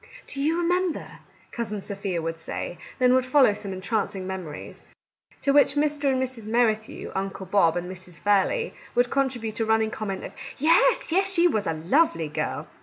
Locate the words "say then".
2.39-3.13